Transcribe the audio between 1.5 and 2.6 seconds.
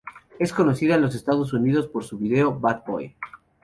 Unidos por su vídeo